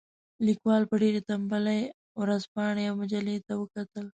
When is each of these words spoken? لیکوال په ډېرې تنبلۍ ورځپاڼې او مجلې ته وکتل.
لیکوال 0.45 0.81
په 0.91 0.95
ډېرې 1.01 1.21
تنبلۍ 1.27 1.81
ورځپاڼې 2.21 2.83
او 2.87 2.95
مجلې 3.01 3.37
ته 3.47 3.53
وکتل. 3.61 4.05